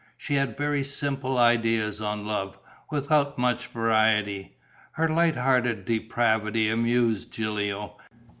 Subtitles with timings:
[0.17, 2.57] She had very simple ideas on love,
[2.89, 4.57] without much variety.
[4.93, 7.97] Her light hearted depravity amused Gilio.